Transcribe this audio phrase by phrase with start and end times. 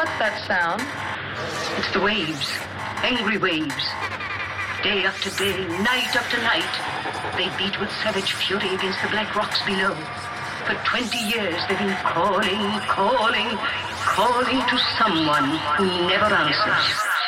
[0.00, 0.80] What's that sound?
[1.76, 2.48] It's the waves.
[3.04, 3.84] Angry waves.
[4.80, 6.72] Day after day, night after night,
[7.36, 9.92] they beat with savage fury against the black rocks below.
[10.64, 13.52] For 20 years they've been calling, calling,
[14.08, 17.19] calling to someone who never answers.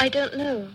[0.00, 0.66] I don't know.